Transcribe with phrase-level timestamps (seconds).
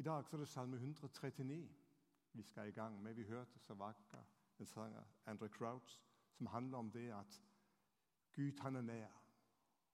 [0.00, 1.68] I dag så er det salme 139
[2.32, 3.14] vi skal i gang med.
[3.14, 4.22] Vi hørte så vakker
[4.58, 6.00] en sang av Andre Crouch
[6.32, 7.42] som handler om det at
[8.32, 9.10] Gud han er nær.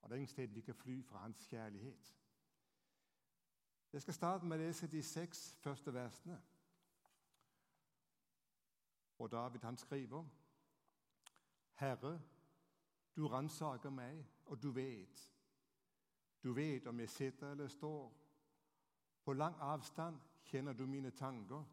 [0.00, 2.14] Og det er ingen sted vi kan fly fra hans kjærlighet.
[3.92, 6.38] Jeg skal starte med å lese de seks første versene.
[9.19, 10.25] Og David han skriver
[11.75, 12.20] Herre,
[13.16, 15.33] du ransaker meg, og du vet.
[16.42, 18.25] Du vet om jeg sitter eller står.
[19.26, 21.64] På lang avstand kjenner du mine tanker.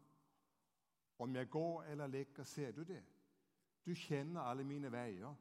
[1.18, 3.04] Om jeg går eller ligger, ser du det.
[3.86, 5.34] Du kjenner alle mine veier.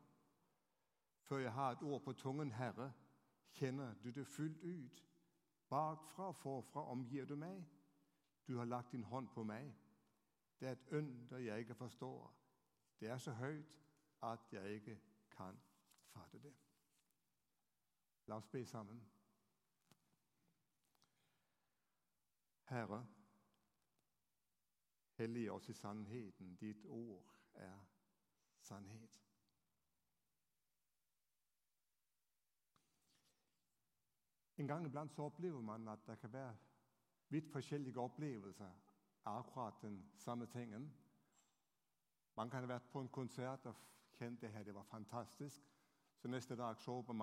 [1.22, 2.92] Før jeg har et ord på tungen, Herre,
[3.52, 5.04] kjenner du det fullt ut.
[5.70, 7.66] Bakfra og forfra omgir du meg.
[8.48, 9.74] Du har lagt din hånd på meg.
[10.60, 12.34] Det er et under jeg ikke forstår.
[13.00, 13.80] Det er så høyt
[14.22, 15.00] at jeg ikke
[15.32, 15.58] kan
[16.14, 16.54] fatte det.
[18.28, 19.02] La oss be sammen.
[22.74, 23.06] Herre,
[25.20, 26.56] hellig oss i sannheten.
[26.56, 27.86] Ditt ord er
[28.62, 29.20] sannhet.
[34.58, 36.56] En gang iblant så opplever man at det kan være
[37.30, 38.72] vidt forskjellige opplevelser
[39.26, 40.94] akkurat den samme tingen.
[42.36, 43.76] Man kan ha vært på en konsert og
[44.18, 45.62] kjent det her, det var fantastisk.
[46.18, 47.14] Så neste dag så åpner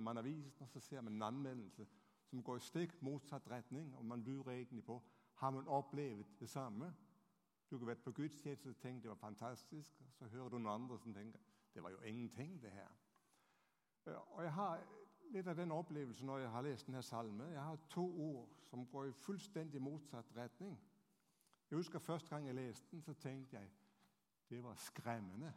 [0.00, 1.86] man, avisen, og så ser man en anmeldelse
[2.30, 3.94] som går i stikk motsatt retning.
[3.98, 5.02] Og man lurer egentlig på
[5.40, 6.94] har man opplevd det samme.
[7.70, 10.74] Du har vært på gudstjeneste og tenkt det var fantastisk, og så hører du noen
[10.74, 11.40] andre som tenker
[11.74, 12.88] det var jo ingenting, det her.
[14.06, 14.80] Og Jeg har
[15.30, 17.52] litt av den opplevelsen når jeg har lest denne salmen.
[17.52, 20.78] Jeg har to ord som går i fullstendig motsatt retning.
[21.70, 23.70] Jeg husker Første gang jeg leste den, så tenkte jeg
[24.50, 25.52] det var skremmende.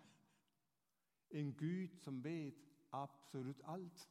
[1.31, 2.61] En Gud som vet
[2.91, 4.09] absolutt alt.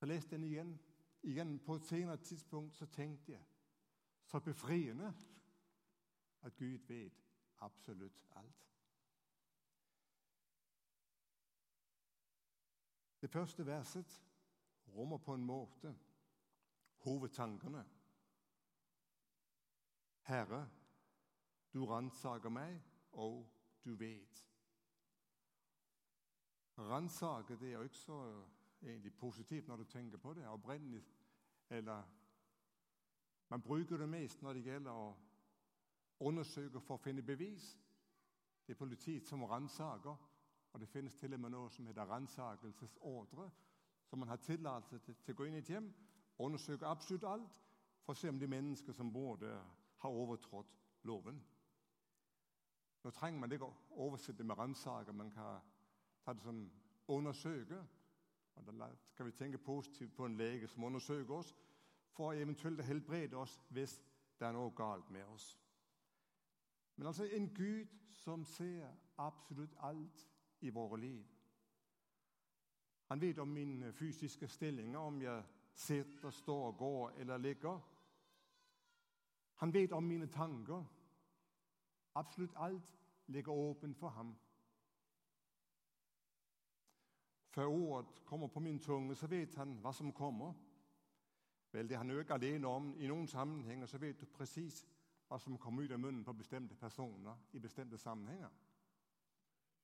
[0.00, 0.80] Så leste jeg den igjen.
[1.22, 1.58] igjen.
[1.58, 3.42] På et senere tidspunkt så tenkte jeg
[4.24, 5.14] så befriende
[6.42, 7.26] at Gud vet
[7.58, 8.70] absolutt alt.
[13.20, 14.22] Det første verset
[14.88, 15.92] rommer på en måte
[17.04, 17.84] hovedtankene
[20.22, 20.68] Herre,
[21.74, 22.80] du ransaker meg,
[23.12, 23.50] og
[23.84, 24.46] du vet.
[26.78, 28.46] Ransake det er jo ikke så
[28.82, 30.46] egentlig positivt når du tenker på det.
[30.48, 31.04] opprinnelig,
[31.70, 32.02] eller
[33.48, 35.16] Man bruker det mest når det gjelder å
[36.20, 37.78] undersøke for å finne bevis.
[38.66, 40.16] Det er politiet som ransaker,
[40.72, 43.50] og det finnes til og med noe som heter ransakelsesordre.
[44.06, 45.88] Så man har tillatelse til, å gå inn i et hjem,
[46.38, 47.58] undersøke absolutt alt,
[48.04, 49.58] for å se om de mennesker som bor der,
[50.00, 51.42] har overtrådt loven.
[53.02, 55.12] Nå trenger man ikke å oversette med ransaker.
[55.12, 55.58] Man kan
[56.24, 56.62] ta det som
[57.08, 57.82] undersøke.
[58.66, 61.56] Da skal vi tenke positivt på en lege som undersøker oss,
[62.10, 64.00] for eventuelt å helbrede oss hvis
[64.38, 65.52] det er noe galt med oss.
[66.96, 68.88] Men altså en Gud som ser
[69.18, 70.26] absolutt alt
[70.60, 71.24] i våre liv.
[73.10, 75.42] Han vet om mine fysiske stillinger, om jeg
[75.74, 77.80] sitter, står, går eller ligger.
[79.54, 80.84] Han vet om mine tanker.
[82.14, 82.94] Absolutt alt
[83.26, 84.36] ligger åpent for ham.
[87.50, 90.54] Før ordet kommer på min tunge, så vet han hva som kommer.
[91.72, 92.94] Vel, Det er han jo ikke alene om.
[92.98, 94.84] I noen sammenhenger så vet du presis
[95.28, 98.50] hva som kommer ut av munnen på bestemte personer i bestemte sammenhenger.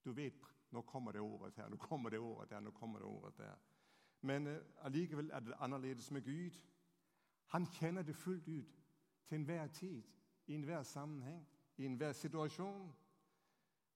[0.04, 3.06] Du vet nå kommer det ordet her, nå kommer det ordet der, nå kommer det
[3.06, 3.58] ordet der.
[4.20, 6.58] Men uh, allikevel er det annerledes med Gud.
[7.46, 8.82] Han kjenner det fullt ut
[9.26, 10.02] til enhver tid,
[10.46, 11.46] i enhver sammenheng,
[11.76, 12.92] i enhver situasjon.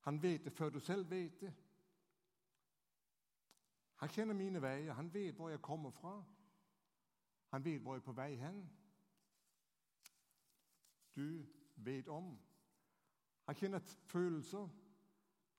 [0.01, 1.53] Han vet det før du selv vet det.
[4.00, 6.25] Han kjenner mine veier, han vet hvor jeg kommer fra.
[7.50, 8.60] Han vet hvor jeg er på vei hen.
[11.16, 11.47] Du
[11.77, 12.39] vet om.
[13.45, 13.78] Han kjenner
[14.09, 14.69] følelser.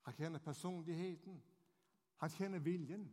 [0.02, 1.42] Han kjenner personligheten.
[2.16, 3.06] Han kjenner viljen.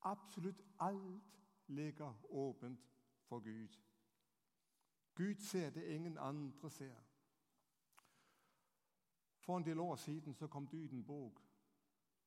[0.00, 2.92] Absolutt alt ligger åpent
[3.24, 3.78] for Gud.
[5.14, 7.00] Gud ser det ingen andre ser.
[9.40, 11.40] For en del år siden så kom det ut en bok,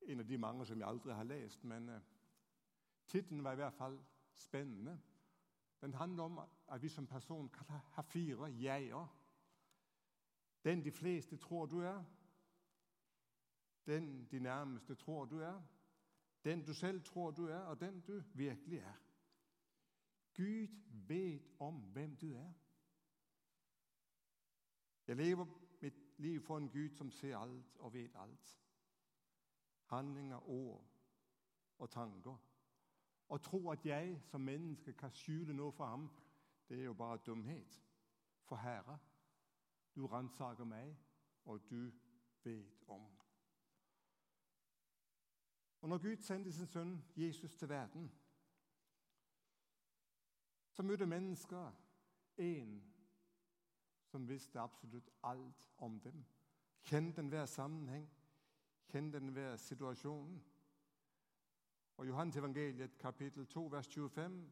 [0.01, 1.63] en av de mange som jeg aldri har lest.
[1.63, 2.01] Men uh,
[3.07, 3.99] tittelen var i hvert fall
[4.33, 5.01] spennende.
[5.81, 9.17] Den handler om at vi som person kan ha fire jeger.
[10.63, 12.03] Den de fleste tror du er.
[13.85, 15.61] Den de nærmeste tror du er.
[16.43, 18.93] Den du selv tror du er, og den du virkelig er.
[20.35, 20.67] Gud
[21.07, 22.53] vet om hvem du er.
[25.07, 25.45] Jeg lever
[25.81, 28.59] mitt liv for en Gud som ser alt og vet alt.
[29.85, 30.87] Handlinger, ord
[31.77, 32.37] og tanker.
[33.29, 36.09] Å tro at jeg som menneske kan skjule noe for ham,
[36.69, 37.81] det er jo bare dumhet.
[38.45, 38.97] For Herre,
[39.95, 40.95] du ransaker meg,
[41.45, 41.91] og du
[42.43, 43.07] vet om.
[45.81, 48.11] Og Når Gud sendte sin sønn Jesus til verden,
[50.71, 51.71] så møtte mennesker
[52.37, 52.83] en
[54.05, 56.25] som visste absolutt alt om dem.
[56.83, 58.09] Kjente enhver sammenheng,
[58.87, 60.43] kjente enhver situasjon.
[61.97, 64.51] Og Johannes evangeliet kapittel 2, vers 25,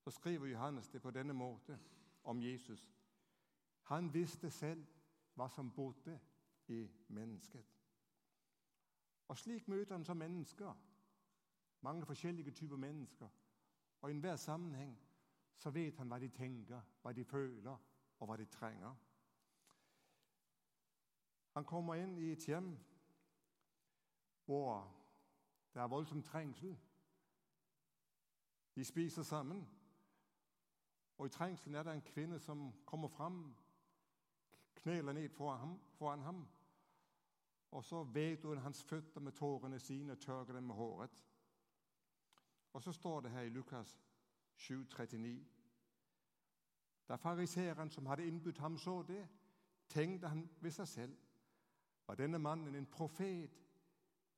[0.00, 1.78] så skriver Johannes det på denne måte
[2.24, 2.94] om Jesus.
[3.82, 4.86] Han visste selv
[5.34, 6.20] hva som bodde
[6.68, 7.64] i mennesket.
[9.28, 10.74] Og Slik møter han så mennesker,
[11.80, 13.28] mange forskjellige typer mennesker.
[14.00, 14.98] Og i enhver sammenheng
[15.56, 17.76] så vet han hva de tenker, hva de føler,
[18.18, 18.94] og hva de trenger.
[21.54, 22.70] Han kommer inn i et hjem
[24.46, 24.97] hvor
[25.78, 26.74] det er voldsom trengsel.
[28.74, 29.68] De spiser sammen.
[31.18, 33.56] Og i trengselen er det en kvinne som kommer fram,
[34.74, 36.46] kneler ned foran ham, foran ham
[37.70, 41.24] og så vet hun hans føtter med tårene sine og tørker dem med håret.
[42.72, 44.00] Og så står det her i Lukas
[44.56, 45.44] 7,39
[47.08, 49.28] Da fariseeren som hadde innbudt ham, så det,
[49.88, 51.16] tenkte han ved seg selv
[52.06, 53.67] Var denne mannen en profet,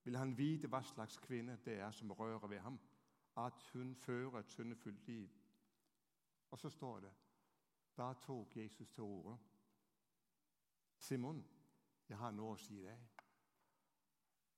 [0.04, 2.80] vil han vite hva slags kvinne det er som rører ved ham,
[3.36, 5.30] at hun fører et syndefullt liv.
[6.50, 7.12] Og så står det
[7.96, 9.38] Da tok Jesus til orde.
[10.98, 11.44] Simon,
[12.08, 12.98] jeg har noe å si deg.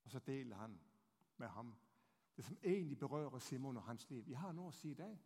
[0.05, 0.81] Og så deler han
[1.37, 1.75] med ham
[2.37, 4.29] det som egentlig berører Simon og hans liv.
[4.29, 5.19] Jeg har noe å si deg.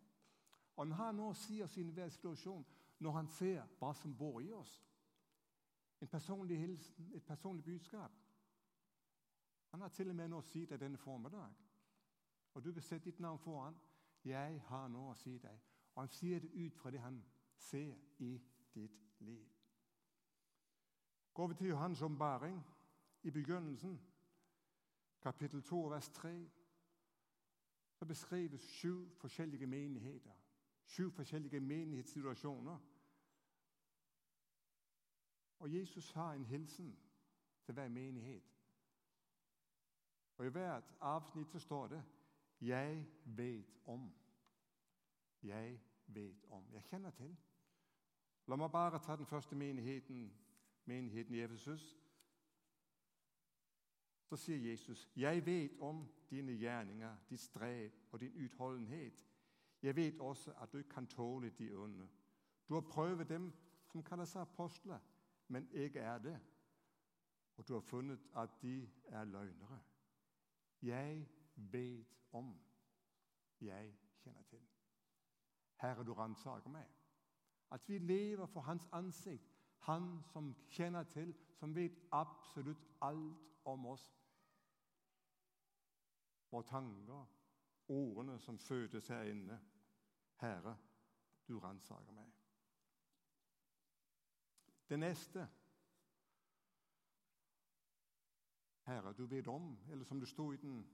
[0.77, 2.67] Og han har noe å si oss i enhver situasjon
[2.99, 4.83] når han ser hva som bor i oss.
[6.01, 8.13] En personlig hilsen, et personlig budskap.
[9.71, 11.55] Han har til og med noe å si deg denne formiddag.
[12.55, 13.77] Og du vil sette ditt navn foran.
[14.25, 15.61] 'Jeg har noe å si deg.'
[15.95, 17.25] Og han sier det ut fra det han
[17.57, 18.41] ser i
[18.75, 19.49] ditt liv.
[21.35, 22.65] Går vi til Johans ombaring
[23.23, 24.01] i begynnelsen,
[25.21, 26.51] kapittel 2, vers 3,
[27.93, 30.33] så beskrives sju forskjellige menigheter.
[30.85, 32.79] Sju forskjellige menighetssituasjoner.
[35.59, 36.99] Og Jesus har en hilsen
[37.65, 38.56] til hver menighet.
[40.37, 42.05] Og I hvert avsnitt så står det
[42.61, 44.13] 'Jeg vet om'.
[45.43, 46.65] Jeg vet om.
[46.73, 47.37] Jeg kjenner til.
[48.47, 50.33] La meg bare ta den første menigheten,
[50.85, 51.99] menigheten i Efesus.
[54.25, 59.27] Så sier Jesus, 'Jeg vet om dine gjerninger, ditt strev og din utholdenhet.'
[59.83, 62.09] 'Jeg vet også at du kan tåle de onde.'
[62.69, 63.53] 'Du har prøvet dem
[63.87, 64.99] som kaller seg apostler,
[65.49, 66.41] men ikke er det.'
[67.57, 69.81] 'Og du har funnet at de er løgnere.'
[70.87, 72.61] Jeg vet om.
[73.61, 74.61] Jeg kjenner til.
[75.77, 76.87] Herre, du ransaker meg.
[77.71, 79.53] At vi lever for Hans ansikt.
[79.79, 84.07] Han som kjenner til, som vet absolutt alt om oss.
[86.51, 87.27] Våre tanker,
[87.89, 89.61] ordene som fødes her inne.
[90.37, 90.77] Herre,
[91.49, 92.33] du ransaker meg.
[94.89, 95.49] Det neste
[98.87, 100.87] Herre, du vet om, eller som det sto i den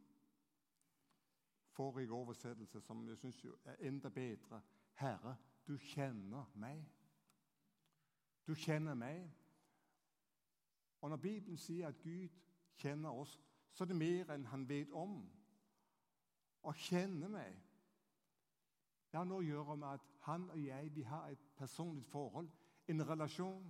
[1.73, 4.63] forrige oversettelse, som jeg syns er enda bedre
[4.95, 6.85] Herre, du kjenner meg.
[8.47, 9.31] Du kjenner meg.
[11.01, 12.29] Og Når Bibelen sier at Gud
[12.77, 13.41] kjenner oss,
[13.73, 15.23] så er det mer enn han vet om.
[16.63, 17.61] Å kjenne meg
[19.13, 22.47] det har noe å gjøre med at han og jeg vi har et personlig forhold,
[22.89, 23.67] en relasjon.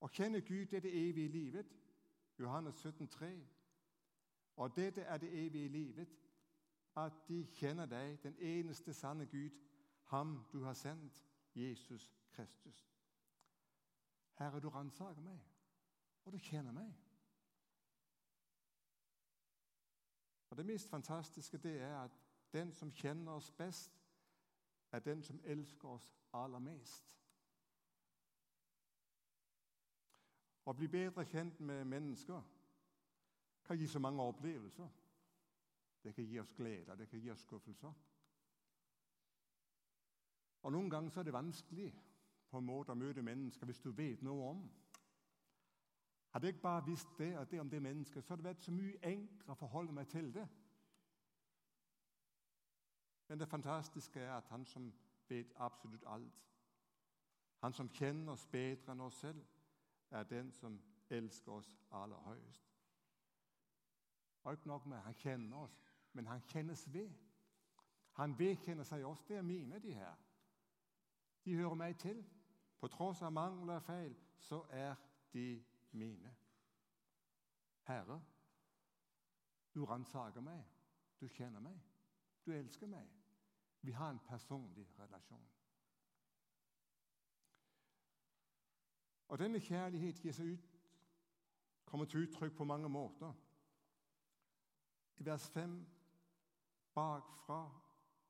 [0.00, 1.74] Å kjenne Gud er det evige livet.
[2.38, 3.48] Johannes 17, 3.
[4.56, 6.08] Og dette er det evige livet,
[6.96, 9.50] at de kjenner deg, den eneste sanne Gud,
[10.02, 11.24] ham du har sendt,
[11.54, 12.88] Jesus Kristus.
[14.38, 15.40] Herre, du ransaker meg,
[16.24, 16.94] og du kjenner meg.
[20.50, 22.10] Og Det mest fantastiske det er at
[22.52, 24.02] den som kjenner oss best,
[24.92, 27.12] er den som elsker oss aller mest.
[30.64, 32.42] Å bli bedre kjent med mennesker
[33.66, 34.88] kan gi så mange opplevelser.
[36.02, 37.92] Det kan gi oss glede, det kan gi oss skuffelser.
[40.62, 41.92] Og Noen ganger er det vanskelig
[42.50, 44.62] på en måte å møte mennesker hvis du vet noe om.
[46.32, 48.72] Hadde jeg bare visst det og det om det mennesket, så hadde det vært så
[48.72, 50.46] mye enklere å forholde meg til det.
[53.28, 54.92] Men det fantastiske er at han som
[55.28, 56.46] vet absolutt alt,
[57.60, 59.44] han som kjenner oss bedre enn oss selv,
[60.12, 62.68] er den som elsker oss aller høyest.
[64.42, 65.78] Og ikke nok med han kjenner oss,
[66.12, 67.10] men han kjennes ved.
[68.12, 69.24] Han vedkjenner seg oss.
[69.24, 70.14] Det er mine, de her.
[71.44, 72.24] De hører meg til.
[72.80, 74.94] På tross av mangler og feil, så er
[75.32, 76.34] de mine.
[77.86, 78.20] Herre,
[79.74, 80.64] du ransaker meg.
[81.20, 81.78] Du kjenner meg.
[82.46, 83.06] Du elsker meg.
[83.82, 85.46] Vi har en personlig relasjon.
[89.32, 90.64] Og Denne kjærlighet gir seg ut,
[91.88, 93.32] kommer til uttrykk på mange måter.
[95.16, 95.78] I vers 5
[96.94, 97.80] bakfra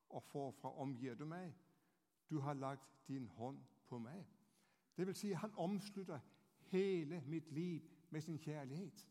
[0.08, 1.56] og forfra omgir du meg.
[2.30, 4.22] Du har lagt din hånd på meg.
[4.96, 6.20] Det vil si, han omslutter
[6.70, 9.08] hele mitt liv med sin kjærlighet.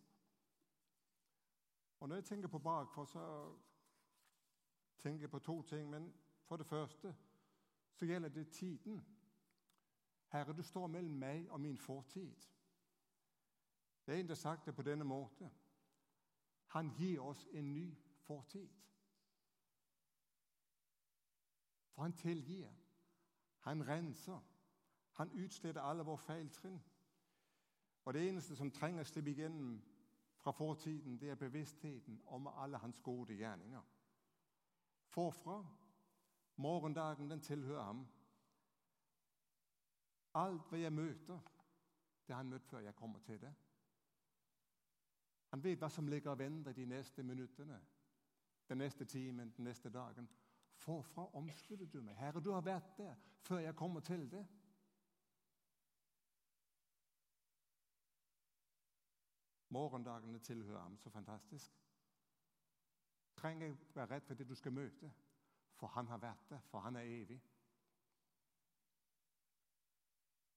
[1.99, 3.53] Og Når jeg tenker på bakfra, så
[4.97, 5.89] tenker jeg på to ting.
[5.89, 7.15] Men for det første
[7.91, 9.05] så gjelder det tiden.
[10.31, 12.35] Herre, du står mellom meg og min fortid.
[14.05, 15.51] Det er sagt det på denne måten.
[16.67, 18.69] Han gir oss en ny fortid.
[21.91, 22.69] For han tilgir.
[23.59, 24.39] Han renser.
[25.11, 26.81] Han utsteder alle våre feiltrinn.
[28.05, 29.75] Og det eneste som trenger å slippe igjennom
[30.41, 33.83] fra fortiden, det er bevisstheten om alle hans gode gjerninger.
[35.05, 35.59] Forfra
[36.55, 38.07] morgendagen, den tilhører ham.
[40.33, 41.39] Alt hva jeg møter,
[42.27, 43.51] det har han møtt før jeg kommer til det.
[45.51, 47.81] Han vet hva som ligger og venter de neste minuttene,
[48.69, 50.29] den neste timen, den neste dagen.
[50.79, 52.15] Forfra omslutter du meg.
[52.15, 54.45] Herre, du har vært der før jeg kommer til det.
[59.71, 60.97] Morgendagene tilhører ham.
[60.97, 61.71] Så fantastisk.
[63.35, 65.11] Trenger ikke være redd for det du skal møte,
[65.75, 67.41] for han har vært der, for han er evig.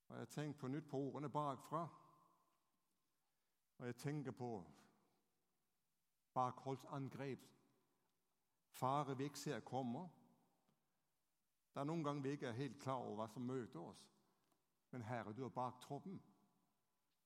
[0.08, 1.88] Og Jeg tenker på nytt på ordene bakfra.
[3.78, 4.64] Og jeg tenker på
[6.34, 7.48] bakholdsangrep.
[8.70, 10.08] Fare vi ikke ser kommer.
[11.74, 14.04] Det er noen ganger vi ikke er helt klar over hva som møter oss.
[14.90, 16.20] Men Herre, du er bak troppen.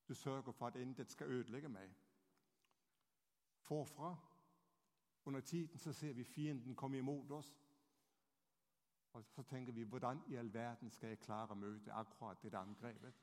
[0.09, 1.93] Du sørger for at intet skal ødelegge meg.
[3.61, 4.17] Forfra,
[5.25, 7.53] under tiden, så ser vi fienden komme imot oss.
[9.19, 12.55] Og Så tenker vi hvordan i all verden skal jeg klare å møte akkurat det
[12.55, 13.15] angrepet?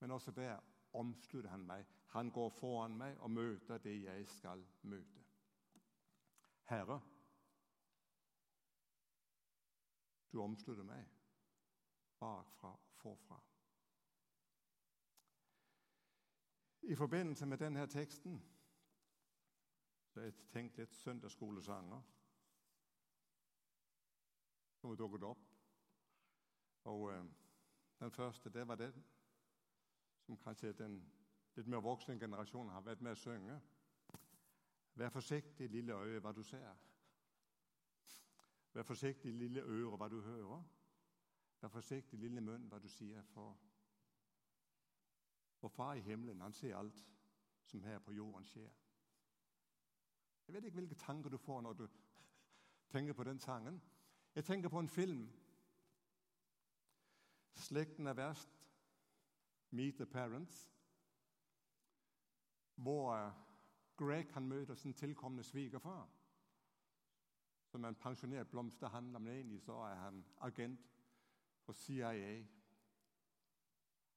[0.00, 0.60] Men også der
[0.96, 1.84] omslutter han meg.
[2.14, 5.24] Han går foran meg og møter det jeg skal møte.
[6.70, 6.96] Herre,
[10.32, 11.04] du omslutter meg
[12.20, 13.40] bakfra og forfra.
[16.82, 18.40] I forbindelse med denne teksten
[20.08, 22.08] så har jeg tenkt litt søndagsskolesanger
[24.80, 25.46] som dukket opp.
[26.84, 27.24] Og øh,
[28.00, 29.04] Den første det var den
[30.20, 31.12] som kanskje den
[31.56, 33.60] litt mer voksne generasjonen har vært med å synge.
[34.94, 36.76] Vær forsiktig, lille øye, hva du ser.
[38.72, 40.62] Vær forsiktig, lille øre, hva du hører.
[41.60, 43.22] Vær forsiktig, lille munn, hva du sier.
[43.34, 43.58] For
[45.60, 47.04] og far i himmelen, han ser alt
[47.64, 48.70] som her på jorden skjer.
[50.46, 51.88] Jeg vet ikke hvilke tanker du får når du
[52.92, 53.82] tenker på den sangen.
[54.40, 55.32] Jeg tenker på en film.
[57.54, 58.66] 'Slekten er verst',
[59.70, 60.70] 'Meet the Parents',
[62.74, 63.32] hvor eh,
[63.96, 66.08] Greg kan møte sin tilkommende svigerfar,
[67.66, 70.90] som en pensjonert blomsterhandler, men egentlig så er han agent
[71.62, 72.46] for CIA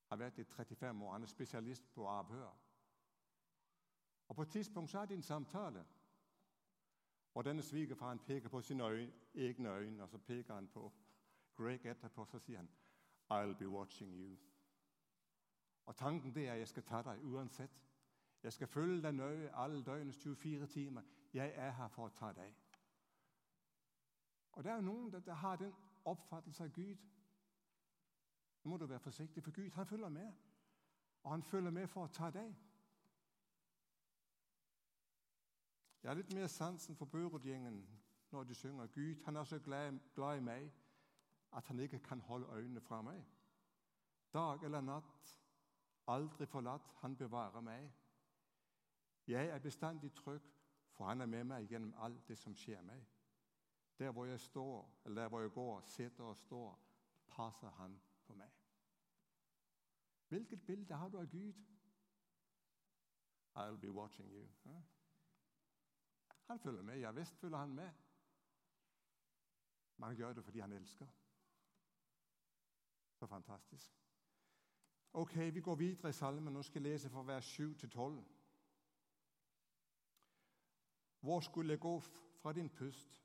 [0.06, 1.14] har vært i 35 år.
[1.14, 2.58] Han er spesialist på avhør.
[4.28, 5.86] Og På et tidspunkt så er det en samtale
[7.34, 8.84] og denne svigerfaren peker på sine
[9.36, 10.92] egne øyne, og så peker han på
[11.56, 12.70] Greg etterpå, så sier han
[13.32, 14.38] I'll be watching you.
[15.86, 17.80] Og Tanken det er at jeg skal ta deg uansett.
[18.44, 21.02] Jeg skal følge deg nøye alle døgnets 24 timer.
[21.34, 22.54] Jeg er her for å ta deg.
[24.52, 25.74] Og Det er jo noen der har den
[26.06, 26.98] oppfattelse av Gud
[28.64, 30.32] nå må du være forsiktig, for Gud han følger med.
[31.24, 32.56] Og han følger med for å ta deg.
[36.04, 37.78] Jeg har litt mer sansen for Børud-gjengen
[38.32, 40.72] når de synger Gud han er så glad, glad, i meg
[41.54, 43.24] at han ikke kan holde øynene fra meg.
[44.34, 45.40] Dag eller natt,
[46.08, 47.92] aldri forlatt, han bevarer meg.
[49.28, 50.42] Jeg er bestandig trygg,
[50.92, 53.06] for han er med meg gjennom alt det som skjer meg.
[54.00, 56.80] Der hvor jeg står, eller der hvor jeg går, sitter og står,
[57.28, 58.52] passer han på meg.
[60.28, 61.54] Hvilket bilde har du av Gud?
[63.56, 64.48] I'll be watching you.
[66.54, 67.00] Han følger med.
[67.00, 67.92] Ja visst følger han med.
[69.98, 71.08] Men han gjør det fordi han elsker.
[73.14, 73.92] Så fantastisk.
[75.14, 76.54] Ok, Vi går videre i salmen.
[76.54, 78.26] Nå skal jeg lese fra vers 7 til 12.
[81.20, 83.24] Hvor skulle jeg gå fra din pust?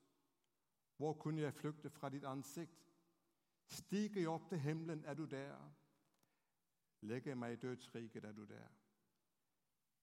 [0.97, 2.95] Hvor kunne jeg flykte fra ditt ansikt?
[3.67, 5.73] Stiger jeg opp til himmelen, er du der.
[7.01, 8.69] Legger jeg meg i dødsriket, er du der.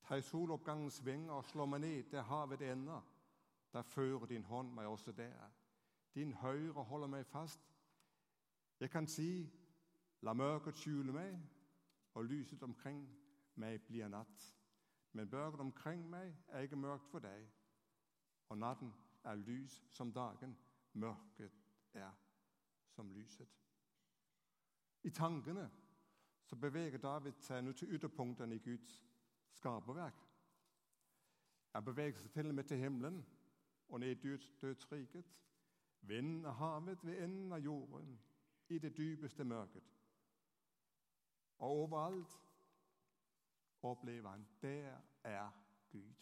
[0.04, 3.15] Tar jeg soloppgangens vinger og slår meg ned der havet ender,
[3.76, 5.52] der fører din hånd meg også der.
[6.16, 7.60] Din høyre holder meg fast.
[8.80, 9.52] Jeg kan si,
[10.22, 11.36] la mørket skjule meg,
[12.14, 13.02] og lyset omkring
[13.56, 14.48] meg blir natt.
[15.12, 17.50] Men mørket omkring meg er ikke mørkt for deg,
[18.50, 20.56] og natten er lys som dagen,
[20.94, 21.60] mørket
[21.94, 22.16] er
[22.96, 23.60] som lyset.
[25.04, 25.70] I tankene
[26.46, 29.02] så beveger David seg nå til ytterpunktene i Guds
[29.52, 30.28] skaperverk.
[31.76, 33.26] Han beveger seg til og med til himmelen
[33.88, 35.26] og ned i døds, dødsriket.
[36.02, 38.20] Vinden av havet ved enden av jorden,
[38.70, 39.84] i det dypeste mørket.
[41.58, 42.42] Og overalt
[43.82, 45.50] opplever han der er
[45.92, 46.14] Gud.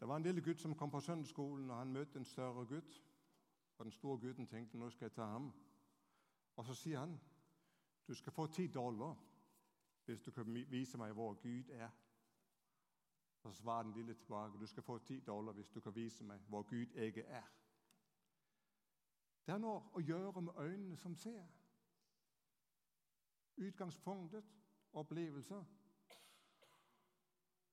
[0.00, 3.02] Det var en lille gutt som kom på søndagsskolen, og han møtte en større gutt.
[3.78, 5.52] Og den store gutten tenkte nå skal jeg ta ham.
[6.56, 7.20] Og så sier han
[8.08, 9.14] du skal få ti dollar
[10.04, 11.90] hvis du kan vise meg hvor Gud er.
[13.42, 16.24] Og så svarer den lille tilbake du skal få ti dollar hvis du kan vise
[16.24, 17.48] meg hvor Gud ikke er.
[19.46, 21.46] Det har noe å gjøre med øynene som ser.
[23.56, 24.44] Utgangspunktet
[24.92, 25.64] opplevelser.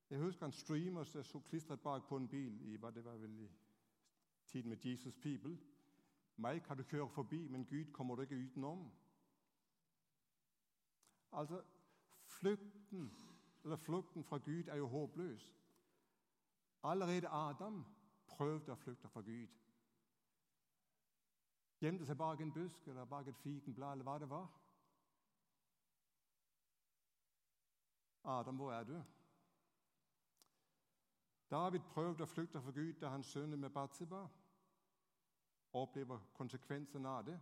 [0.10, 3.18] Jeg husker en streamer som så klistret bak på en bil i hva det var
[3.22, 3.50] vel i
[4.48, 5.58] tiden med Jesus People.
[6.38, 8.92] Meg kan du kjøre forbi, men Gud kommer du ikke utenom.
[11.32, 11.62] Altså,
[12.26, 13.12] flukten,
[13.64, 15.56] eller flukten fra Gud er jo håpløs.
[16.84, 17.86] Allerede Adam
[18.28, 19.48] prøvde å flykte fra Gud.
[21.80, 24.48] Gjemte seg bak en busk eller bak et fikenblad eller hva det var.
[28.24, 28.98] Adam, hvor er du?
[31.50, 34.28] David prøvde å flykte fra Gud da han sønner med Batseba
[35.74, 37.40] opplever konsekvensene av det.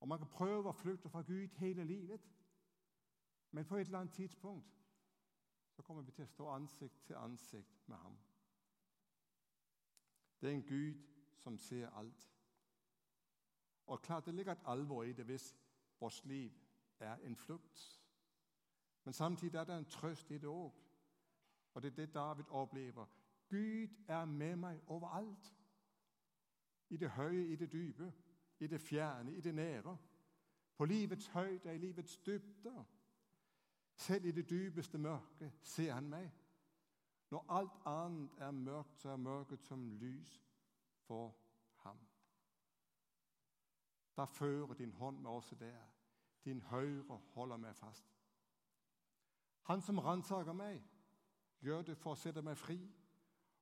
[0.00, 2.20] Og Man kan prøve å flykte fra Gud hele livet,
[3.54, 4.80] men på et eller annet tidspunkt
[5.70, 8.16] så kommer vi til å stå ansikt til ansikt med ham.
[10.40, 11.04] Det er en Gud
[11.38, 12.30] som ser alt.
[13.86, 15.56] Og klart Det ligger et alvor i det hvis
[16.00, 16.52] vårt liv
[16.98, 18.02] er en flukt.
[19.04, 20.74] Men samtidig er det en trøst i det òg.
[21.74, 23.06] Og det er det David opplever.
[23.48, 25.54] Gud er med meg overalt.
[26.88, 28.12] I det høye, i det dype,
[28.58, 29.96] i det fjerne, i det nære.
[30.76, 32.84] På livets høyde, i livets dybder.
[33.96, 36.32] Selv i det dypeste mørket ser han meg.
[37.30, 40.42] Når alt annet er mørkt, så er mørket som lys
[41.06, 41.36] for
[41.82, 41.98] ham.
[44.16, 45.86] Da fører din hånd meg også der.
[46.44, 48.10] Din høyre holder meg fast.
[49.62, 50.82] Han som ransaker meg,
[51.60, 52.78] gjør det for å sette meg fri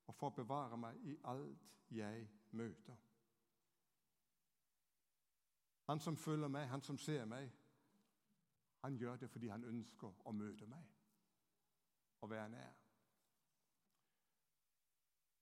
[0.07, 2.97] og for å bevare meg i alt jeg møter.
[5.87, 7.53] Han som følger meg, han som ser meg,
[8.83, 10.89] han gjør det fordi han ønsker å møte meg
[12.23, 12.79] og være nær.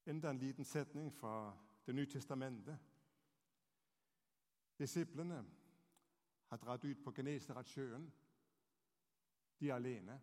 [0.06, 2.78] Enda en liten setning fra Det nye testamentet.
[4.78, 5.38] Disiplene
[6.46, 8.04] har dratt ut på Genesaretsjøen.
[9.60, 10.20] De er alene.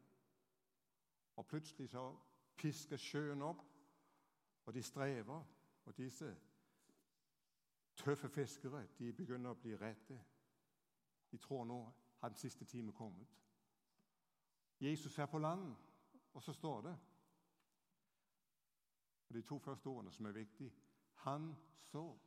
[1.36, 2.16] Og plutselig så
[2.56, 3.66] pisker sjøen opp,
[4.66, 5.44] og de strever.
[5.86, 6.36] Og disse
[7.96, 10.20] tøffe fiskere de begynner å bli redde.
[11.32, 11.82] De tror nå
[12.18, 13.28] har den siste time kommet.
[14.80, 15.76] Jesus er på land,
[16.34, 16.98] og så står det
[19.28, 20.74] og De to første ordene som er viktige
[21.16, 22.18] Han så.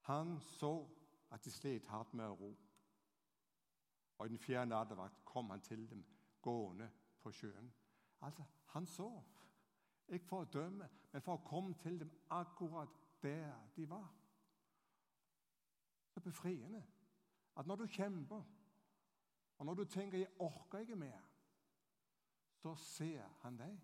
[0.00, 0.88] Han så
[1.30, 2.56] at de slet hardt med å ro.
[4.18, 6.04] Og i den fjerde nattevakt kom han til dem
[6.42, 6.90] gående
[7.20, 7.72] på sjøen.
[8.20, 9.22] Altså, han så.
[10.08, 12.88] Ikke for å dømme, men for å komme til dem akkurat
[13.22, 14.12] der de var.
[16.14, 16.84] Så befriende
[17.56, 18.42] at når du kjemper,
[19.58, 21.28] og når du tenker 'jeg orker ikke mer',
[22.56, 23.80] så ser han deg.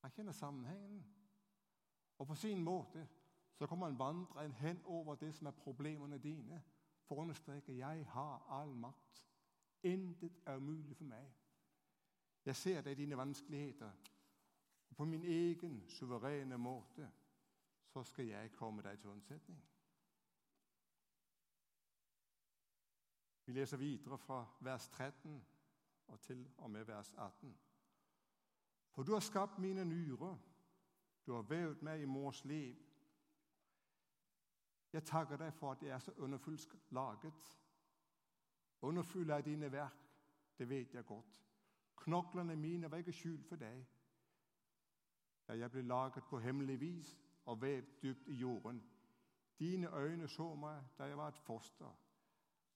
[0.00, 1.06] Han kjenner sammenhengen.
[2.18, 3.08] Og på sin måte
[3.54, 6.62] så kommer han vandre hen over det som er problemene dine,
[7.04, 9.26] for å understreke 'jeg har all makt'.
[9.82, 11.34] Intet er umulig for meg.
[12.44, 13.92] Jeg ser deg i dine vanskeligheter.
[14.90, 17.10] Og på min egen suverene måte
[17.86, 19.62] så skal jeg komme deg til unnsetning.
[23.50, 25.46] Vi leser videre fra vers 13
[26.06, 27.58] og til og med vers 18.
[28.90, 30.36] For du har skapt mine nyrer,
[31.26, 32.76] du har vevd meg i mors liv.
[34.92, 37.58] Jeg takker deg for at jeg er så underfullt laget.
[38.80, 39.98] Underfull er dine verk,
[40.58, 41.42] det vet jeg godt.
[41.96, 43.82] Knoklene mine var ikke skjult for deg.
[45.48, 48.82] Da jeg ble laget på hemmelig vis, og vævd dypt i jorden.
[49.58, 52.09] Dine øyne så meg da jeg var et foster.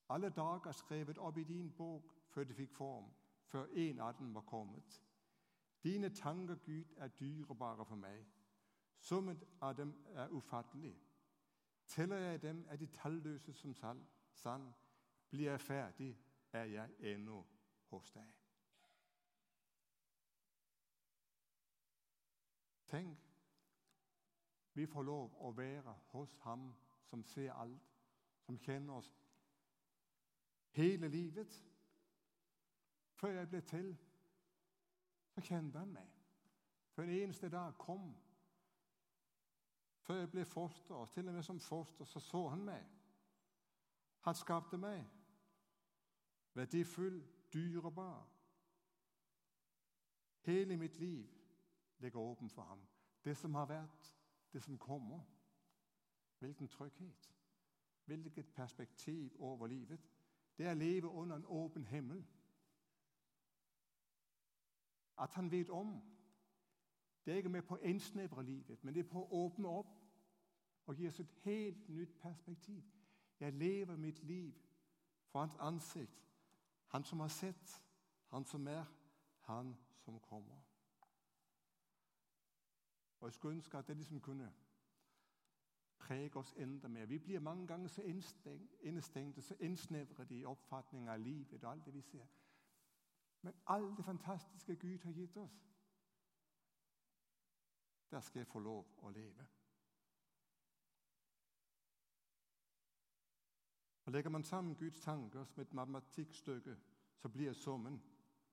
[0.09, 3.11] Alle dager skrevet opp i din bok før de fikk form,
[3.47, 5.03] før en av dem var kommet.
[5.85, 8.25] Dine tanker, Gud, er dyrebare for meg.
[8.99, 10.95] Summen av dem er ufattelig.
[11.87, 13.75] Teller jeg dem, er de talløse som
[14.35, 14.73] sand.
[15.31, 16.19] Blir jeg ferdig,
[16.53, 17.45] er jeg ennå
[17.90, 18.33] hos deg.
[22.87, 23.19] Tenk,
[24.75, 26.69] vi får lov å være hos Ham
[27.05, 27.95] som ser alt,
[28.47, 29.11] som kjenner oss
[30.75, 31.65] hele livet.
[33.15, 33.97] Før jeg ble til,
[35.35, 36.11] så kjente han meg.
[36.95, 38.15] For en eneste dag kom.
[40.01, 42.85] Før jeg ble foster, og til og med som foster, så så han meg.
[44.21, 45.05] Han skapte meg.
[46.55, 48.29] Verdifull, dyrebar.
[50.41, 51.31] Hele mitt liv
[51.99, 52.87] ligger åpen for ham.
[53.25, 54.15] Det som har vært,
[54.53, 55.21] det som kommer.
[56.39, 57.35] Hvilken trygghet.
[58.05, 60.01] Hvilket perspektiv over livet.
[60.59, 62.25] Det er å leve under en åpen himmel.
[65.19, 66.03] At han vet om.
[67.25, 69.95] Det er ikke med på å innsnevre livet, men det er på å åpne opp
[70.87, 72.83] og gi oss et helt nytt perspektiv.
[73.40, 74.53] Jeg lever mitt liv
[75.31, 76.21] for hans ansikt.
[76.87, 77.83] Han som har sett,
[78.31, 78.85] han som er,
[79.40, 80.61] han som kommer.
[83.21, 84.53] Og Jeg skulle ønske at det liksom kunne
[86.05, 87.07] prege oss enda mer.
[87.07, 88.03] Vi blir mange ganger så
[88.83, 92.27] innestengte, så innsnevrede i oppfatning av livet og alt det vi ser.
[93.43, 95.61] Men alt det fantastiske Gud har gitt oss,
[98.11, 99.47] der skal jeg få lov å leve.
[104.05, 106.77] Og Legger man sammen Guds tanker som et matematikkstykke,
[107.17, 108.03] så blir summen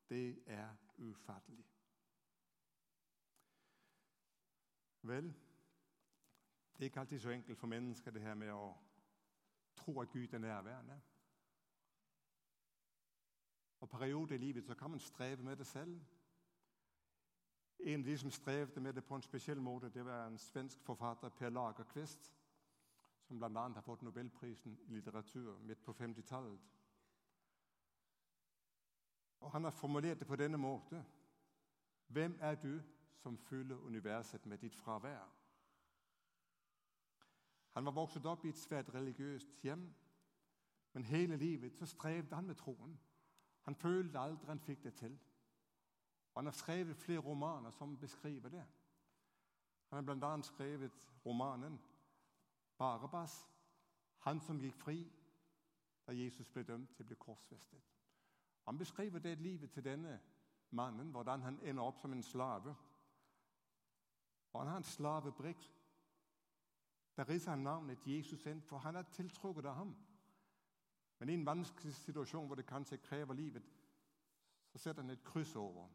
[0.09, 1.65] det er ufattelig.
[5.01, 5.33] Vel,
[6.73, 8.73] det er ikke alltid så enkelt for mennesker det her med å
[9.75, 11.01] tro at Gud er nærværende.
[13.81, 16.01] Og perioder i livet så kan man streve med det selv.
[17.79, 20.83] En av de som strevde med det på en spesiell måte, det var en svensk
[20.85, 22.33] forfatter, Per Lagerqvist,
[23.23, 23.67] som bl.a.
[23.67, 26.59] har fått Nobelprisen i litteratur midt på 50-tallet.
[29.39, 31.05] Og Han har formulert det på denne måte.
[32.07, 32.81] Hvem er du
[33.15, 35.40] som fyller universet med ditt fravær?
[37.71, 39.85] Han var vokst opp i et svært religiøst hjem,
[40.93, 42.99] men hele livet så strevde han med troen.
[43.61, 45.19] Han følte aldri han fikk det til.
[46.33, 48.65] Og Han har skrevet flere romaner som beskriver det.
[49.89, 50.41] Han har bl.a.
[50.41, 50.91] skrevet
[51.25, 51.79] romanen
[52.81, 53.47] 'Barabas',
[54.19, 55.11] han som gikk fri
[56.07, 57.81] da Jesus ble dømt til å bli korsfestet.
[58.65, 60.19] Han beskriver det livet til denne
[60.69, 62.75] mannen, hvordan han ender opp som en slave.
[64.53, 65.71] Og Han har en slavebrikk.
[67.21, 69.95] Der riser han navnet Jesus inn, for han er tiltrukket av ham.
[71.19, 73.67] Men i en vanskelig situasjon hvor det kanskje krever livet,
[74.71, 75.89] så setter han et kryss over.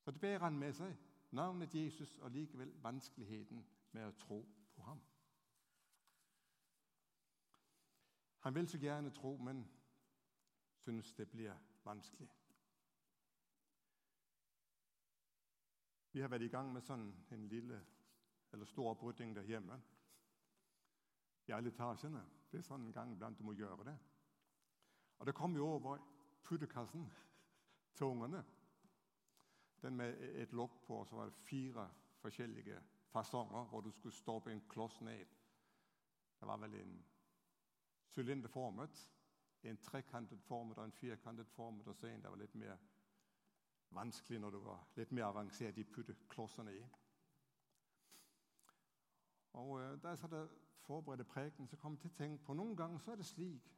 [0.00, 0.92] Så det bærer han med seg,
[1.30, 4.38] navnet Jesus og likevel vanskeligheten med å tro
[4.76, 5.00] på ham.
[8.46, 9.64] Han vil så gjerne tro, men
[10.84, 12.28] syns det blir vanskelig.
[16.12, 17.80] Vi har vært i gang med sånn en lille
[18.52, 19.80] eller stor opprydding der hjemme.
[21.46, 22.22] I alle etasjene.
[22.50, 23.96] Det er sånn en gang iblant du må gjøre det.
[25.18, 26.02] Og det kom jo over
[26.44, 27.06] puddekassen
[27.96, 28.44] til ungene.
[29.82, 31.88] Den med et lokk på, og så var det fire
[32.22, 32.80] forskjellige
[33.12, 35.26] fasonger hvor du skulle stoppe en kloss ned.
[36.40, 36.96] Det var vel en
[38.14, 39.10] sylinderformet,
[39.62, 42.76] en trekantet formet og en firkantet formet, og så en der var litt mer
[43.94, 46.84] vanskelig når du var litt mer avansert i putte klossene i.
[49.54, 52.54] Og der Da jeg satt og forberedte preken, så kom jeg til å tenke på
[52.54, 53.70] noen ganger så er det slik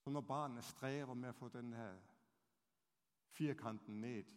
[0.00, 1.86] som når barnet strever med å få denne
[3.36, 4.30] firkanten ned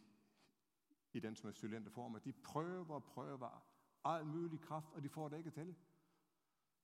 [1.13, 2.26] i den som er sylinderformet.
[2.26, 3.63] De prøver og prøver
[4.04, 5.76] all mulig kraft, og de får det ikke til.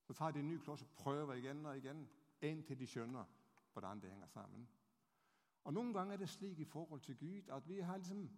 [0.08, 2.08] Så tar de en ny kloss og prøver igjen og igjen,
[2.42, 3.26] inntil de skjønner
[3.74, 4.68] hvordan det henger sammen.
[5.64, 8.30] Og Noen ganger er det slik i forhold til Gud at vi har liksom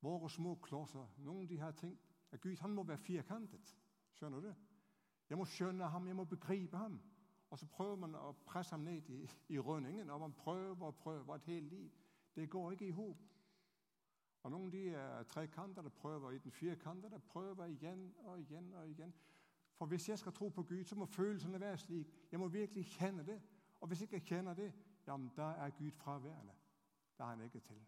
[0.00, 1.06] våre små klosser.
[1.18, 3.76] Noen de har tenkt at Gud han må være firkantet.
[4.12, 4.54] Skjønner du?
[5.30, 7.00] Jeg må skjønne ham, jeg må begripe ham.
[7.50, 10.94] Og så prøver man å presse ham ned i, i rønningen, og man prøver og
[10.94, 11.90] prøver et helt liv.
[12.34, 13.26] Det går ikke i hop.
[14.42, 19.14] Og Noen de er trekantede, prøver i den firkantede, prøver igjen og igjen og igjen.
[19.74, 22.14] For hvis jeg skal tro på Gud, så må følelsene være slik.
[22.32, 23.40] Jeg må virkelig kjenne det.
[23.80, 24.72] Og hvis jeg ikke kjenner det,
[25.06, 26.52] ja, men da er Gud fraværende.
[27.18, 27.86] Da er han ikke til.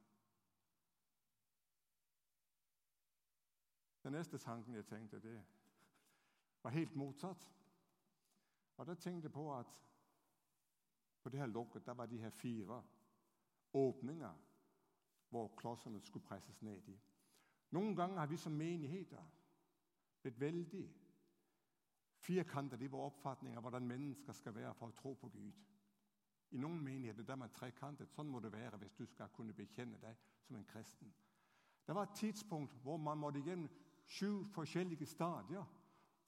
[4.03, 5.43] Den neste tanken, jeg tenkte, det
[6.63, 7.49] var helt motsatt.
[8.77, 9.79] Og da tenkte jeg på at
[11.23, 12.83] på det her lokket der var de her fire
[13.73, 14.33] åpninger
[15.31, 16.99] hvor klossene skulle presses ned i.
[17.71, 19.23] Noen ganger har vi som menigheter
[20.23, 20.83] blitt veldig
[22.23, 25.63] firkantet i vår oppfatning av hvordan mennesker skal være for å tro på Gud.
[26.53, 28.11] I noen menigheter der er man trekantet.
[28.13, 31.15] Sånn må det være hvis du skal kunne bekjenne deg som en kristen.
[31.87, 33.71] Det var et tidspunkt hvor man måtte gjennom
[34.05, 35.65] sju forskjellige stadier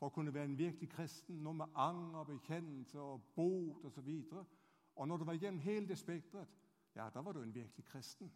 [0.04, 1.36] for å kunne være en virkelig kristen.
[1.40, 4.08] Noe med anger, bekjennelse og bot osv.
[4.32, 4.46] Og,
[4.96, 6.48] og når du var gjennom hele det spekteret,
[6.94, 8.32] ja, da var du en virkelig kristen.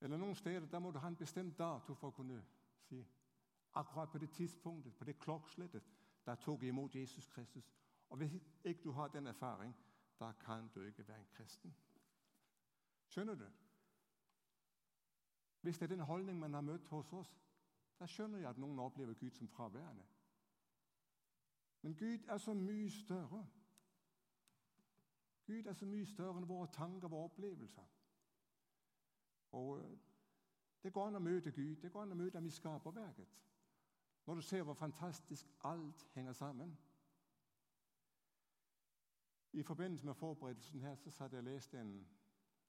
[0.00, 2.42] Eller noen steder der må du ha en bestemt dato for å kunne
[2.84, 3.00] si
[3.80, 5.88] akkurat på det tidspunktet, på det klokkeslettet,
[6.26, 7.72] der tok jeg imot Jesus Kristus.
[8.10, 9.72] Og Hvis ikke du har den erfaring,
[10.20, 11.74] da kan du ikke være en kristen.
[13.08, 13.48] Skjønner du?
[15.62, 17.38] Hvis det er den holdning man har møtt hos oss,
[17.98, 20.04] da skjønner jeg at noen opplever Gud som fraværende.
[21.82, 23.46] Men Gud er så mye større.
[25.46, 27.86] Gud er så mye større enn våre tanker og opplevelser.
[29.52, 29.98] Og øh,
[30.82, 33.28] Det går an å møte Gud, det går an å møte ham i skaperverket.
[34.26, 36.78] Når du ser hvor fantastisk alt henger sammen.
[39.52, 42.06] I forbindelse med forberedelsen her så satt jeg og leste en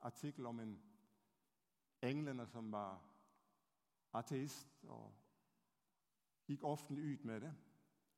[0.01, 0.81] artikkel om en
[2.01, 3.18] englender som var
[4.13, 5.13] ateist og
[6.48, 7.54] gikk offentlig ut med det.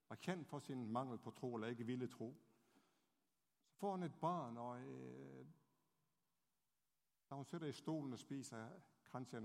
[0.10, 2.36] Var kjent for sin mangel på tro eller ikke ville tro.
[3.66, 5.48] Så får han et barn, og eh,
[7.30, 8.70] da hun sitter i stolen og spiser
[9.12, 9.38] kanskje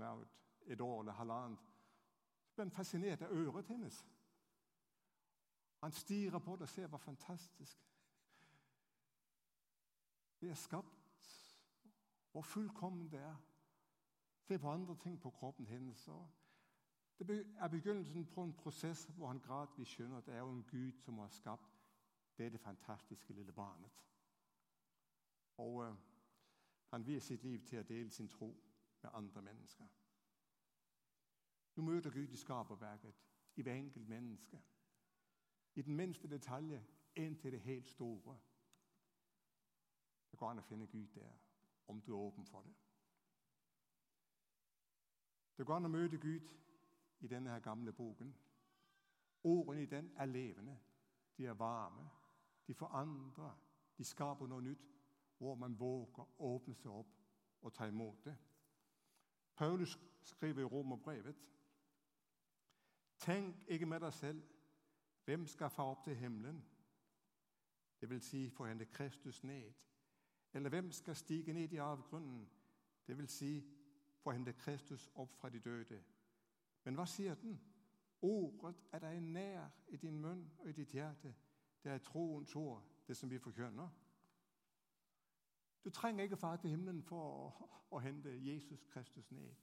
[0.67, 1.59] et, år eller halvannet,
[2.47, 4.05] så blir han fascinert av øret hennes.
[5.81, 7.77] Han stirrer på det og ser hvor fantastisk
[10.41, 11.27] det er skapt,
[12.31, 13.35] hvor fullkomment det er.
[14.47, 16.09] Se på andre ting på kroppen hennes.
[17.19, 20.63] Det er begynnelsen på en prosess hvor han gradvis skjønner at det er jo en
[20.63, 21.77] Gud som har skapt
[22.37, 23.91] det er fantastiske lille barnet.
[25.57, 25.95] Og uh,
[26.91, 28.47] han vier sitt liv til å dele sin tro
[29.01, 29.87] med andre mennesker.
[31.75, 33.15] Du møter Gud i skaperverket,
[33.55, 34.61] i hver enkelt menneske.
[35.75, 36.79] I den minste detalj
[37.15, 38.37] inntil det helt store.
[40.31, 41.33] Det går an å finne Gud der,
[41.87, 42.86] om du er åpen for det.
[45.57, 46.49] Det går an å møte Gud
[47.19, 48.33] i denne her gamle boken.
[49.43, 50.77] Ordene i den er levende.
[51.37, 52.09] De er varme.
[52.67, 53.55] De forandrer.
[53.97, 54.85] De skaper noe nytt,
[55.37, 57.13] hvor man våger å åpne seg opp
[57.61, 58.35] og ta imot det.
[59.55, 61.35] Paulus skriver i Romerbrevet
[63.17, 64.43] Tenk ikke med deg selv
[65.25, 66.59] hvem skal fare opp til himmelen,
[67.99, 69.73] vil si få hente Kristus ned.
[70.53, 72.49] Eller hvem skal stige ned i avgrunnen,
[73.07, 73.76] vil si
[74.27, 76.01] for å hente Kristus opp fra de døde.
[76.83, 77.53] Men hva sier den?
[78.21, 81.31] Ordet er deg nær i din munn og i ditt hjerte.
[81.83, 83.87] Det er troens ord, det som vi forkynner.
[85.83, 89.55] Du trenger ikke fare til himmelen for å, å hente Jesus Kristus ned.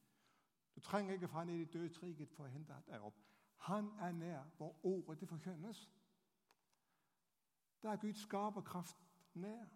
[0.74, 3.20] Du trenger ikke fare ned i dødsriket for å hente deg opp.
[3.68, 5.84] Han er nær hvor ordet det forkynnes.
[7.82, 9.68] Da er Guds skaperkraft nær.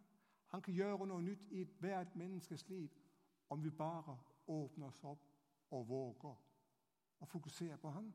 [0.48, 2.96] Han kan gjøre noe nytt i hvert menneskes liv
[3.52, 4.16] om vi bare
[4.48, 5.24] åpner oss opp
[5.70, 6.32] og våge
[7.18, 8.12] å fokusere på Han.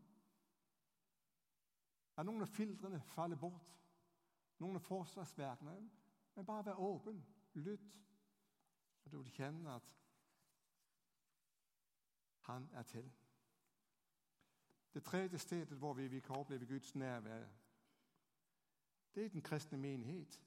[2.17, 3.69] At noen av filtrene faller bort,
[4.61, 5.81] noen av forsvarsverkene
[6.35, 7.19] Men bare vær åpen,
[7.53, 7.97] lytt,
[9.03, 9.91] og du vil kjenne at
[12.47, 13.11] Han er til.
[14.93, 17.45] Det tredje stedet hvor vi, vi kan oppleve Guds nærvær,
[19.15, 20.41] det er den kristne menighet.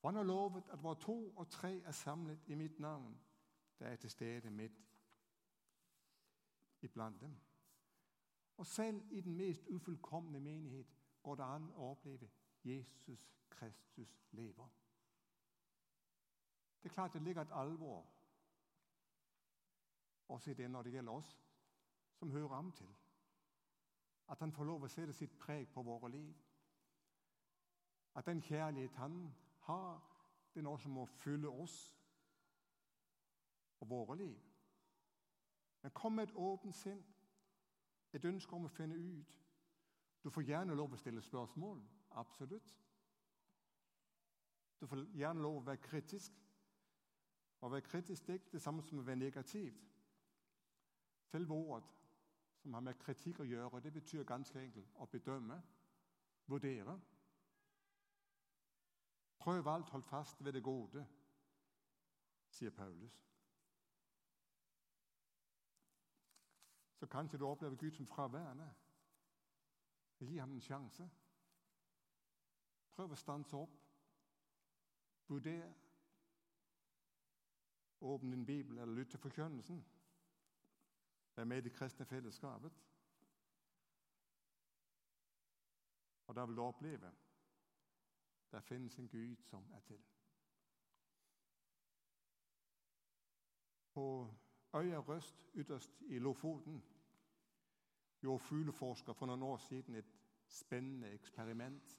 [0.00, 3.20] For han har lovet at hvor to og tre er samlet i mitt navn,
[3.78, 4.72] der er til stede midt
[6.80, 7.36] iblant dem.
[8.56, 10.86] Og selv i den mest ufullkomne menighet
[11.22, 12.30] går det an å oppleve
[12.64, 14.68] Jesus Kristus lever.
[16.82, 18.06] Det er klart det ligger et alvor
[20.28, 21.38] også i det når det gjelder oss
[22.14, 22.94] som hører ham til.
[24.28, 26.34] At han får lov å sette sitt preg på våre liv.
[28.14, 29.34] At den kjærlighet han
[29.66, 30.00] har,
[30.54, 32.01] det noe som må fylle oss
[33.82, 34.40] og våre liv.
[35.82, 37.02] Men kom med et åpent sinn,
[38.12, 39.38] et ønske om å finne ut.
[40.22, 41.80] Du får gjerne lov å stille spørsmål.
[42.20, 42.76] Absolutt.
[44.80, 46.36] Du får gjerne lov å være kritisk.
[47.62, 49.82] Å være kritisk det er ikke det samme som å være negativt.
[51.32, 51.90] Selve ordet
[52.62, 55.58] som har med kritikk å gjøre, det betyr ganske enkelt å bedømme,
[56.46, 56.94] vurdere.
[59.42, 61.02] Prøv alt, hold fast ved det gode,
[62.50, 63.31] sier Paulus.
[67.02, 68.74] Så kanskje du opplever Gud som fraværende.
[70.18, 71.10] Gi ham en sjanse.
[72.94, 73.72] Prøv å stanse opp.
[75.26, 75.72] Vurder.
[78.06, 79.80] Åpne din bibel eller lytt til forkynnelsen.
[81.34, 82.78] Vær med i det kristne fellesskapet.
[86.26, 87.10] Og da vil du oppleve
[88.52, 90.04] der finnes en Gud som er til.
[93.90, 94.06] På
[94.74, 96.84] øya Røst ytterst i Lofoten
[98.20, 100.12] gjorde fugleforskere for noen år siden et
[100.46, 101.98] spennende eksperiment.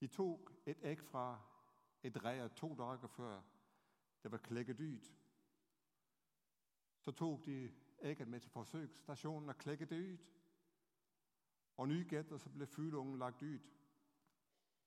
[0.00, 1.40] De tok et egg fra
[2.02, 3.42] et reir to dager før
[4.22, 5.12] det var klekket ut.
[7.00, 10.30] Så tok de egget med til forsøksstasjonen og klekket det ut.
[11.76, 13.70] Og ny etter så ble fugleungen lagt ut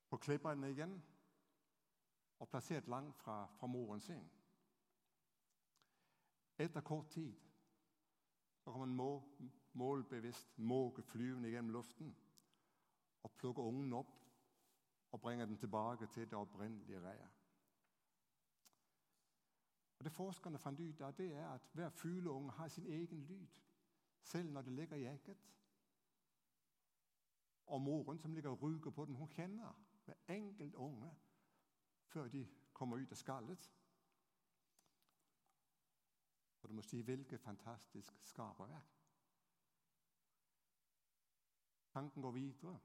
[0.09, 1.03] på klipperne igjen
[2.39, 4.29] og plassert langt fra, fra moren sin.
[6.57, 7.35] Etter kort tid
[8.63, 9.23] kan man må,
[9.73, 12.15] målbevisst måke flyvende gjennom luften
[13.23, 14.15] og plukke ungen opp
[15.11, 17.37] og bringe den tilbake til det opprinnelige reiret.
[19.97, 23.61] Og Det forskerne fant ut av, det er at hver fugleunge har sin egen lyd,
[24.21, 25.47] selv når det ligger i egget.
[27.65, 29.73] Og moren som ligger og ruger på den, hun kjenner
[30.05, 31.11] hver enkelt unge
[32.05, 33.71] før de kommer ut av skallet.
[36.67, 38.95] Og du må si hvilket fantastisk skaperverk.
[41.93, 42.79] Tanken går videre.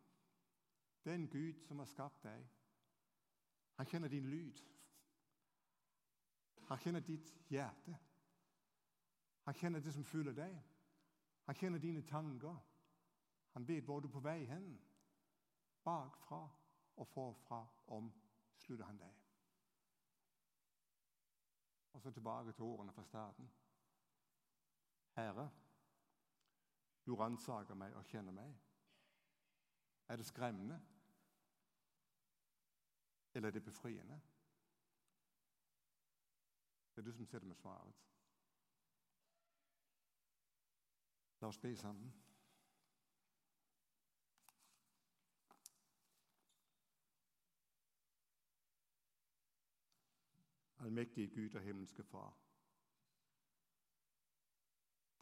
[1.05, 2.45] Det er en Gud som har skapt deg.
[3.75, 4.61] Han kjenner din lyd.
[6.69, 7.97] Han kjenner ditt hjerte.
[9.43, 10.55] Han kjenner det som fyller deg.
[11.45, 12.57] Han kjenner dine tanker.
[13.51, 14.69] Han vet hvor du er på vei hen.
[15.85, 16.49] Bakfra
[16.97, 19.19] og forfra omslutter han deg.
[21.93, 23.51] Og så tilbake til ordene fra starten.
[25.17, 25.51] Herre,
[27.07, 28.55] du ransaker meg og kjenner meg.
[30.09, 30.81] Er det skremmende?
[33.35, 34.21] Eller er det befriende?
[36.95, 37.95] Det er du som sitter med svaret.
[41.41, 42.13] La oss be sammen.
[50.79, 52.52] Allmektige Gud og himmelske Far.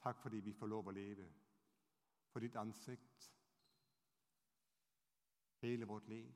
[0.00, 1.26] Takk fordi vi får lov å leve
[2.32, 3.26] for ditt ansikt
[5.60, 6.30] hele vårt liv.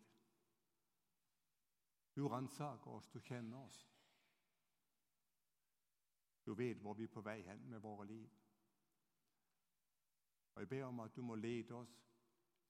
[2.17, 3.81] Du ransaker oss, du kjenner oss.
[6.47, 8.31] Du vet hvor vi er på vei hen med våre liv.
[10.55, 11.95] Og Jeg ber om at du må lede oss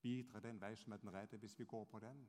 [0.03, 2.27] videre den vei som er den rette, hvis vi går på den.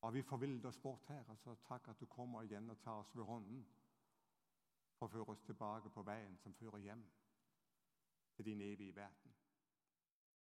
[0.00, 3.16] Og vi forvillet oss bort her, altså takk at du kommer igjen og tar oss
[3.16, 3.66] ved hånden
[5.04, 7.04] å føre oss tilbake på veien som fører hjem
[8.36, 9.33] til din evige verden.